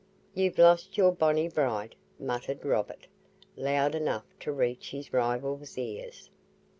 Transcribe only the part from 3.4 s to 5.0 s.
loud enough to reach